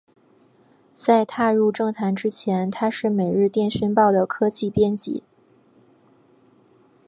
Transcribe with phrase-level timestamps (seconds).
[0.95, 5.23] 在踏入政坛之前他是每日电讯报的科技编辑。